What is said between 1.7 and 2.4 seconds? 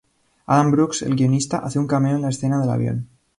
un cameo en la